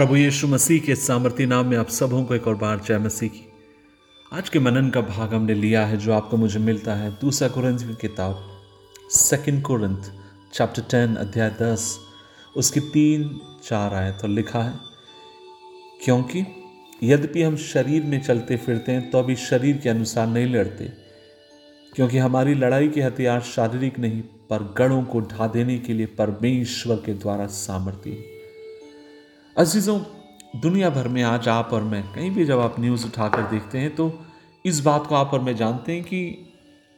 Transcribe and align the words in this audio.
प्रभु 0.00 0.16
यीशु 0.16 0.46
मसीह 0.48 0.80
के 0.80 0.94
सामर्थ्य 0.96 1.46
नाम 1.46 1.66
में 1.66 1.76
आप 1.78 1.88
सबों 1.88 2.22
को 2.24 2.34
एक 2.34 2.46
और 2.48 2.54
बार 2.54 2.80
जय 2.80 2.98
मसीह 2.98 3.28
की। 3.28 3.42
आज 4.32 4.48
के 4.48 4.58
मनन 4.58 4.88
का 4.90 5.00
भाग 5.00 5.34
हमने 5.34 5.54
लिया 5.54 5.84
है, 5.86 5.96
जो 5.96 6.12
आपको 6.12 6.36
मुझे 6.36 6.58
मिलता 6.58 6.94
है, 6.94 7.10
दूसरा 7.10 7.48
कुरंत 7.48 7.82
की 7.82 7.94
किताब 8.00 8.38
सेकंड 9.10 9.62
कुरंत 9.62 10.10
चैप्टर 10.54 10.82
टेन 10.82 11.16
अध्याय 11.16 11.50
दस। 11.60 11.98
उसकी 12.56 12.80
तीन 12.80 13.38
चार 13.64 13.94
आए 13.94 14.12
तो 14.12 14.28
लिखा 14.28 14.62
है, 14.62 14.72
क्योंकि 16.04 16.46
यद्यपि 17.02 17.42
हम 17.42 17.56
शरीर 17.66 18.04
में 18.04 18.20
चलते 18.22 18.56
फिरते 18.56 18.92
हैं 18.92 19.10
तो 19.10 19.18
अभी 19.18 19.36
शरीर 19.36 19.76
के 19.76 19.88
अनुसार 19.88 20.26
नहीं 20.26 20.46
लड़ते। 20.46 20.90
क्योंकि 21.92 22.18
हमारी 22.18 22.54
लड़ाई 22.54 22.88
के 22.88 23.02
हथियार 23.02 23.40
शारीरिक 23.52 23.98
नहीं, 23.98 24.22
पर 24.22 24.74
गढ़ों 24.78 25.02
को 25.04 25.20
ढा 25.20 25.46
देने 25.48 25.78
के 25.78 25.92
लिए 25.92 26.06
परमेश्वर 26.18 26.96
के 26.96 27.14
द्वारा 27.14 27.46
सामर्थ्य 27.46 28.39
अजीजों, 29.60 29.98
दुनिया 30.56 30.88
भर 30.90 31.08
में 31.08 31.22
आज 31.22 31.48
आप 31.48 31.72
और 31.72 31.82
मैं 31.82 32.02
कहीं 32.12 32.30
भी 32.30 32.44
जब 32.44 32.60
आप 32.60 32.78
न्यूज़ 32.80 33.04
उठाकर 33.06 33.42
देखते 33.42 33.78
हैं 33.78 33.94
तो 33.94 34.12
इस 34.64 34.80
बात 34.80 35.06
को 35.06 35.14
आप 35.14 35.30
और 35.34 35.40
मैं 35.40 35.54
जानते 35.56 35.92
हैं 35.92 36.04
कि 36.04 36.20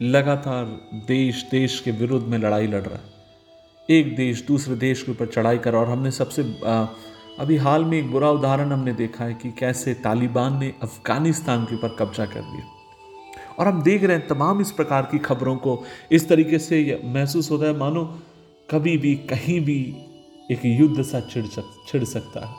लगातार 0.00 0.64
देश 1.08 1.44
देश 1.50 1.78
के 1.80 1.90
विरुद्ध 1.90 2.26
में 2.26 2.38
लड़ाई 2.38 2.66
लड़ 2.66 2.82
रहा 2.82 2.96
है। 2.96 3.96
एक 3.98 4.16
देश 4.16 4.42
दूसरे 4.46 4.76
देश 4.76 5.02
के 5.02 5.12
ऊपर 5.12 5.26
चढ़ाई 5.26 5.58
कर, 5.58 5.74
और 5.74 5.88
हमने 5.88 6.10
सबसे 6.10 6.42
अभी 7.38 7.56
हाल 7.56 7.84
में 7.84 7.98
एक 7.98 8.10
बुरा 8.10 8.30
उदाहरण 8.30 8.72
हमने 8.72 8.92
देखा 8.92 9.24
है 9.24 9.34
कि 9.34 9.50
कैसे 9.50 9.94
तालिबान 9.94 10.58
ने 10.58 10.72
अफ़गानिस्तान 10.82 11.64
के 11.64 11.74
ऊपर 11.74 11.96
कब्जा 11.98 12.26
कर 12.26 12.40
लिया। 12.42 12.66
और 13.58 13.68
हम 13.68 13.82
देख 13.82 14.04
रहे 14.04 14.16
हैं 14.16 14.26
तमाम 14.28 14.60
इस 14.60 14.70
प्रकार 14.72 15.08
की 15.12 15.18
खबरों 15.20 15.56
को, 15.56 15.82
इस 16.12 16.28
तरीके 16.28 16.58
से 16.58 17.00
महसूस 17.04 17.50
होता 17.50 17.66
है, 17.66 17.78
मानो 17.78 18.04
कभी 18.70 18.96
भी, 18.96 19.14
कहीं 19.14 19.60
भी 19.60 19.80
एक 20.50 20.60
युद्ध 20.64 21.02
सा 21.02 21.20
छिड़ 21.20 21.46
सक, 21.46 21.84
छिड़ 21.88 22.04
सकता 22.04 22.46
है। 22.46 22.54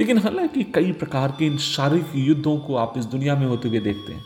लेकिन 0.00 0.18
हालाँकि 0.18 0.64
कई 0.64 0.92
प्रकार 0.92 1.36
के 1.38 1.46
इन 1.46 1.58
शारीरिक 1.58 2.06
युद्धों 2.14 2.58
को 2.58 2.74
आप 2.74 2.94
इस 2.98 3.04
दुनिया 3.04 3.36
में 3.36 3.46
होते 3.46 3.68
हुए 3.68 3.80
देखते 3.80 4.12
हैं। 4.12 4.24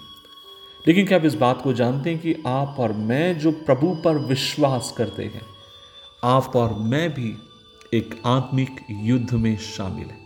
लेकिन 0.89 1.07
क्या 1.07 1.19
आप 1.19 1.25
इस 1.25 1.35
बात 1.35 1.63
को 1.63 1.73
जानते 1.73 2.11
हैं 2.11 2.19
कि 2.19 2.43
आप 2.47 2.77
और 2.79 2.93
मैं 2.93 3.39
जो 3.39 3.53
प्रभु 3.53 4.03
पर 4.05 4.19
विश्वास 4.19 4.95
करते 4.97 5.25
हैं, 5.25 5.43
आप 6.25 6.57
और 6.57 6.75
मैं 6.75 7.15
भी 7.15 7.37
एक 7.95 8.23
आत्मिक 8.27 8.81
युद्ध 8.91 9.35
में 9.35 9.59
शामिल 9.59 10.07
है। 10.07 10.23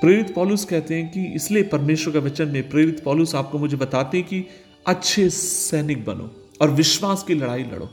प्रेरित 0.00 0.34
पॉलुस 0.34 0.64
कहते 0.64 0.94
हैं 0.94 1.12
कि 1.12 1.34
इसलिए 1.34 1.62
परमेश्वर 1.62 2.12
का 2.12 2.18
वचन 2.18 2.48
में 2.48 2.68
प्रेरित 2.68 3.04
पॉलुस 3.04 3.34
आपको 3.34 3.58
मुझे 3.58 3.76
बताते 3.76 4.18
हैं 4.18 4.26
कि 4.26 4.44
अच्छे 4.86 5.30
सैनिक 5.30 6.04
बनो 6.04 6.30
और 6.62 6.70
विश्वास 6.70 7.22
की 7.22 7.34
लड़ाई 7.34 7.62
लड़ो। 7.62 7.90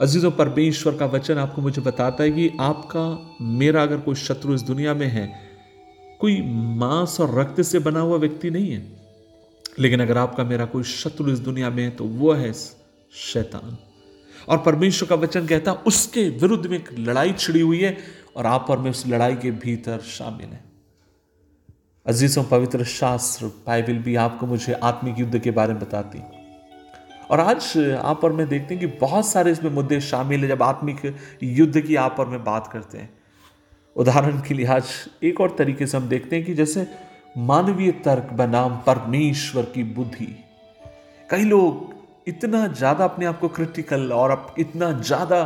अजीज़ों, 0.00 0.30
परमेश्वर 0.30 0.96
का 0.96 1.06
वचन 1.06 1.38
आपको 1.38 1.62
मुझे 1.62 1.82
बताता 1.82 2.24
है 2.24 2.30
कि 2.30 2.52
आपका, 2.60 3.36
मेरा 3.40 3.82
अगर 3.82 3.96
कोई 3.96 4.14
शत्रु 4.14 4.54
इस 4.54 4.62
दुनिया 4.62 4.94
में 4.94 5.06
है, 5.06 5.40
कोई 6.20 6.42
मांस 6.76 7.20
और 7.20 7.38
रक्त 7.40 7.60
से 7.62 7.78
बना 7.78 8.00
हुआ 8.00 8.16
व्यक्ति 8.16 8.50
नहीं 8.50 8.70
है। 8.70 9.00
लेकिन 9.78 10.00
अगर 10.00 10.18
आपका, 10.18 10.44
मेरा 10.44 10.64
कोई 10.64 10.82
शत्रु 10.82 11.32
इस 11.32 11.38
दुनिया 11.38 11.70
में 11.70 11.84
है 11.84 11.90
तो 11.90 12.04
वह 12.04 12.36
है 12.36 12.52
शैतान। 12.52 13.78
और 14.48 14.58
परमेश्वर 14.58 15.08
का 15.08 15.14
वचन 15.14 15.46
कहता 15.46 15.70
है, 15.70 15.76
उसके 15.76 16.28
विरुद्ध 16.28 16.66
में 16.66 16.78
एक 16.78 16.90
लड़ाई 16.98 17.32
छिड़ी 17.32 17.60
हुई 17.60 17.80
है 17.80 17.96
और 18.36 18.46
आप 18.46 18.66
और 18.70 18.78
मैं 18.78 18.90
उस 18.90 19.06
लड़ाई 19.06 19.36
के 19.36 19.50
भीतर 19.50 19.98
शामिल 19.98 20.46
हैं। 20.46 20.64
अजीजों, 22.06 22.44
पवित्र 22.44 22.84
शास्त्र 22.84 23.46
बाइबिल 23.46 23.98
भी 23.98 24.14
आपको 24.16 24.46
मुझे 24.46 24.72
आत्मिक 24.72 25.18
युद्ध 25.18 25.38
के 25.38 25.50
बारे 25.50 25.72
में 25.72 25.82
बताती 25.82 26.18
और 27.32 27.40
आज 27.40 27.72
आप 27.98 28.24
और 28.24 28.32
मैं 28.32 28.46
देखते 28.48 28.74
हैं 28.74 28.80
कि 28.80 28.98
बहुत 28.98 29.26
सारे 29.26 29.50
इसमें 29.52 29.70
मुद्दे 29.70 30.00
शामिल 30.00 30.40
हैं 30.40 30.48
जब 30.48 30.62
आत्मिक 30.62 30.98
युद्ध 31.42 31.80
की 31.80 31.94
आप 31.96 32.16
और 32.20 32.28
मैं 32.28 32.42
बात 32.44 32.66
करते 32.72 32.98
हैं। 32.98 33.08
उदाहरण 33.96 34.40
के 34.40 34.54
लिए 34.54 34.66
आज 34.66 34.90
एक 35.22 35.40
और 35.40 35.54
तरीके 35.58 35.86
से 35.86 35.96
हम 35.96 36.08
देखते 36.08 36.36
हैं 36.36 36.44
कि 36.44 36.54
जैसे 36.54 36.86
मानवीय 37.40 37.90
तर्क 38.04 38.32
बनाम 38.32 38.76
परमेश्वर 38.86 39.62
की 39.64 39.84
बुद्धि। 39.94 40.26
कई 41.30 41.44
लोग 41.44 42.28
इतना 42.28 42.66
ज़्यादा 42.68 43.04
अपने 43.04 43.26
आप 43.26 43.40
को 43.40 43.48
क्रिटिकल 43.50 44.12
और 44.12 44.54
इतना 44.58 44.92
ज़्यादा 44.92 45.42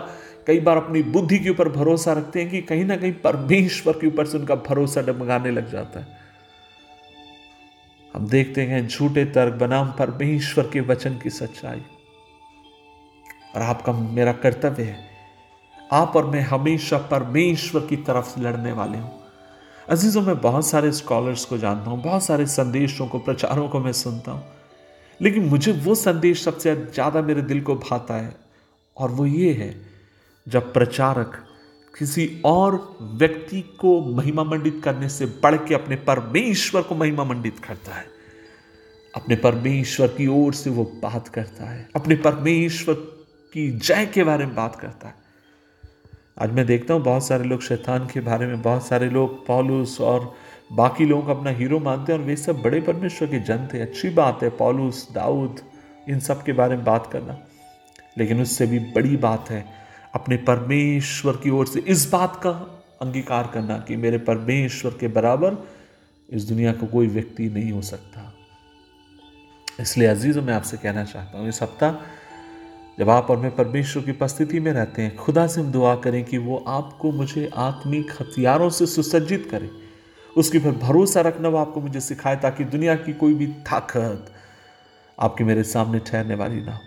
कई 0.46 0.60
बार 0.60 0.76
अपनी 0.76 1.02
बुद्धि 1.12 1.38
के 1.38 1.50
ऊपर 1.50 1.68
भरोसा 1.68 2.12
रखते 2.12 2.40
हैं 2.40 2.50
कि 2.50 2.62
कहीं 2.64 2.84
ना 2.84 2.96
कहीं 2.96 3.12
परमेश्वर 3.22 3.92
के 3.92 4.06
ऊपर 4.06 4.26
से 4.26 4.38
उनका 4.38 4.54
भरोसा 4.68 5.00
डमगाने 5.02 5.50
लग 5.50 5.70
जाता 5.72 6.00
है। 6.00 6.15
हम 8.16 8.26
देखते 8.28 8.62
हैं 8.62 8.86
झूठे 8.88 9.24
तर्क 9.24 9.54
बनाम 9.54 9.90
परमेश्वर 9.90 10.68
के 10.72 10.80
वचन 10.80 11.18
की 11.18 11.30
सच्चाई। 11.30 11.82
और 13.54 13.62
आपका 13.62 13.92
मेरा 13.92 14.32
कर्तव्य 14.32 14.82
है, 14.82 14.98
आप 15.92 16.16
और 16.16 16.26
मैं 16.26 16.40
हमेशा 16.40 16.98
परमेश्वर 17.10 17.80
की 17.80 17.96
तरफ़ 17.96 18.38
लड़ने 18.40 18.72
वाले 18.72 18.98
हूँ। 18.98 19.12
अजीजों, 19.88 20.22
मैं 20.22 20.40
बहुत 20.40 20.66
सारे 20.66 20.92
स्कॉलर्स 20.92 21.44
को 21.44 21.58
जानता 21.58 21.90
हूँ, 21.90 22.02
बहुत 22.02 22.24
सारे 22.24 22.46
संदेशों 22.46 23.06
को, 23.06 23.18
प्रचारों 23.18 23.68
को 23.68 23.80
मैं 23.80 23.92
सुनता 23.92 24.32
हूँ। 24.32 24.44
लेकिन 25.20 25.44
मुझे 25.44 25.72
वो 25.72 25.94
संदेश 25.94 26.44
सबसे 26.44 26.74
ज़्यादा 26.76 27.22
मेरे 27.22 27.42
दिल 27.42 27.60
को 27.60 27.74
भाता 27.74 28.14
है, 28.14 28.34
और 28.96 29.10
वो 29.10 29.26
ये 29.26 29.52
है, 29.52 29.74
जब 30.46 30.72
प्रचारक 30.72 31.42
किसी 31.98 32.42
और 32.44 32.98
व्यक्ति 33.00 33.60
को 33.60 34.00
महिमा 34.00 34.44
मंडित 34.44 34.80
करने 34.84 35.08
से 35.08 35.26
बढ़ 35.26 35.56
के 35.56 35.74
अपने 35.74 35.96
परमेश्वर 35.96 36.82
को 36.82 36.94
महिमा 36.94 37.24
मंडित 37.24 37.58
करता 37.58 37.94
है। 37.94 38.06
अपने 39.14 39.36
परमेश्वर 39.36 40.08
की 40.08 40.26
ओर 40.26 40.54
से 40.54 40.70
वो 40.70 40.84
बात 40.84 41.28
करता 41.28 41.70
है। 41.70 41.88
अपने 41.96 42.14
परमेश्वर 42.14 42.94
की 43.52 43.70
जय 43.70 44.06
के 44.06 44.24
बारे 44.24 44.46
में 44.46 44.54
बात 44.54 44.76
करता 44.76 45.08
है। 45.08 45.14
आज 46.40 46.52
मैं 46.52 46.66
देखता 46.66 46.94
हूँ 46.94 47.02
बहुत 47.02 47.26
सारे 47.26 47.44
लोग 47.44 47.62
शैतान 47.62 48.06
के 48.06 48.20
बारे 48.20 48.46
में, 48.46 48.62
बहुत 48.62 48.86
सारे 48.86 49.10
लोग 49.10 49.46
पॉलूस 49.46 50.00
और 50.00 50.34
बाकी 50.72 51.04
लोगों 51.04 51.22
को 51.22 51.34
अपना 51.34 51.50
हीरो 51.50 51.78
मानते 51.78 52.12
हैं 52.12 52.20
और 52.20 52.26
वे 52.26 52.36
सब 52.36 52.62
बड़े 52.62 52.80
परमेश्वर 52.80 53.28
के 53.28 53.38
जन 53.38 53.68
थे। 53.74 53.80
अच्छी 53.80 54.10
बात 54.10 54.42
है, 54.42 54.50
पॉलूस, 54.50 55.08
दाऊद, 55.12 55.60
इन 56.08 56.20
सब 56.20 56.42
के 56.42 56.52
बारे 56.52 56.76
में 56.76 56.84
बात 56.84 57.10
करना। 57.12 57.38
लेकिन 58.18 58.42
उससे 58.42 58.66
भी 58.66 58.78
बड़ी 58.78 59.16
बात 59.16 59.50
है 59.50 59.85
अपने 60.16 60.36
परमेश्वर 60.36 61.36
की 61.36 61.50
ओर 61.50 61.66
से 61.66 61.80
इस 61.80 62.10
बात 62.12 62.36
का 62.36 62.50
अंगीकार 63.02 63.50
करना 63.54 63.78
कि 63.78 63.96
मेरे 63.96 64.18
परमेश्वर 64.18 64.90
के 65.00 65.08
बराबर 65.08 65.68
इस 66.30 66.44
दुनिया 66.44 66.72
का 66.72 66.78
को 66.78 66.86
कोई 66.86 67.06
व्यक्ति 67.06 67.48
नहीं 67.48 67.72
हो 67.72 67.82
सकता। 67.82 68.32
इसलिए 69.80 70.08
अजीज़ों, 70.08 70.42
मैं 70.42 70.54
आपसे 70.54 70.76
कहना 70.76 71.04
चाहता 71.04 71.38
हूँ, 71.38 71.48
इस 71.48 71.62
हफ़्ता 71.62 72.00
जब 72.98 73.10
आप 73.10 73.30
और 73.30 73.36
मैं 73.36 73.56
परमेश्वर 73.56 74.02
की 74.02 74.10
उपस्थिति 74.10 74.60
में 74.60 74.72
रहते 74.72 75.02
हैं, 75.02 75.16
खुदा 75.16 75.46
से 75.46 75.60
हम 75.60 75.72
दुआ 75.72 75.94
करें 75.94 76.24
कि 76.24 76.38
वो 76.38 76.64
आपको 76.68 77.12
मुझे 77.12 77.50
आत्मिक 77.56 78.10
हथियारों 78.20 78.70
से 78.70 78.86
सुसज्जित 78.86 79.48
करे। 79.50 79.70
उसके 80.36 80.58
पर 80.58 80.70
भरोसा 80.70 81.20
रखना, 81.20 81.48
वो 81.48 81.58
आपको 81.58 81.80
मुझे 81.80 82.00
सिखाए 82.00 82.36
ताकि 82.36 82.64
दुनिया 82.64 82.94
की 82.94 83.12
कोई 83.12 83.34
भी 83.34 83.46
ताकत 83.46 84.32
आपके 85.20 85.44
मेरे 85.44 85.62
सामने 85.62 85.98
ठहरने 85.98 86.34
वाली 86.34 86.60
ना 86.60 86.80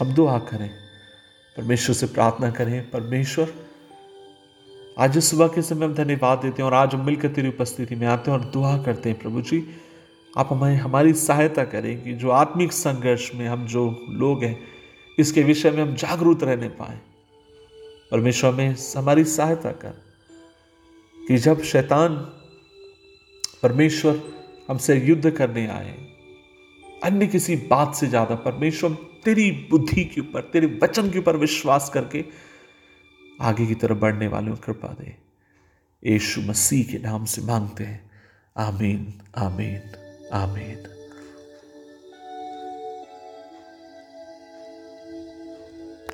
हम 0.00 0.14
दुआ 0.14 0.38
करें। 0.38 0.70
परमेश्वर 1.56 1.94
से 1.94 2.06
प्रार्थना 2.06 2.50
करें, 2.50 2.90
परमेश्वर, 2.90 3.52
आज 4.98 5.16
इस 5.16 5.30
सुबह 5.30 5.48
के 5.48 5.62
समय 5.62 5.86
हम 5.86 5.94
धन्यवाद 5.94 6.38
देते 6.38 6.62
हैं 6.62 6.70
और 6.70 6.74
आज 6.74 6.94
हम 6.94 7.06
मिलकर 7.06 7.28
तेरी 7.28 7.48
उपस्थिति 7.48 7.94
में 7.94 8.06
आते 8.06 8.30
हैं 8.30 8.38
और 8.38 8.44
दुआ 8.44 8.76
करते 8.82 9.08
हैं, 9.08 9.18
प्रभु 9.18 9.40
जी, 9.40 9.66
आप 10.38 10.48
हमें 10.52 10.76
हमारी 10.76 11.12
सहायता 11.12 11.64
करें 11.64 12.02
कि 12.04 12.12
जो 12.12 12.30
आत्मिक 12.30 12.72
संघर्ष 12.72 13.30
में 13.34 13.46
हम, 13.48 13.66
जो 13.66 14.06
लोग 14.10 14.44
हैं, 14.44 14.58
इसके 15.18 15.42
विषय 15.42 15.70
में 15.70 15.82
हम 15.82 15.94
जागरूक 15.94 16.42
रहने 16.42 16.68
पाए। 16.68 16.98
परमेश्वर 18.10 18.52
में 18.52 18.76
हमारी 18.96 19.24
सहायता 19.24 19.70
कर 19.70 20.02
कि 21.28 21.36
जब 21.36 21.62
शैतान, 21.62 22.16
परमेश्वर 23.62 24.20
हमसे 24.68 24.98
युद्ध 24.98 25.30
करने 25.30 25.66
आए, 25.66 25.94
अन्य 27.04 27.26
किसी 27.26 27.56
बात 27.56 27.94
से 27.94 28.06
ज़्यादा, 28.06 28.34
परमेश्वर 28.34 28.96
तेरी 29.24 29.50
बुद्धि 29.70 30.04
के 30.04 30.20
ऊपर, 30.20 30.40
तेरे 30.40 30.78
वचन 30.82 31.10
के 31.10 31.18
ऊपर 31.18 31.36
विश्वास 31.36 31.90
करके 31.94 32.24
आगे 33.40 33.66
की 33.66 33.74
तरफ़ 33.74 33.98
बढ़ने 33.98 34.28
वाले 34.28 34.56
कृपा 34.56 34.88
दे। 34.88 35.16
यीशु 36.12 36.40
मसीह 36.40 36.84
के 36.84 36.98
नाम 36.98 37.24
से 37.24 37.42
मांगते 37.42 37.84
हैं। 37.84 38.10
आमीन 38.56 39.14
आमीन 39.36 39.82
आमीन। 40.32 40.99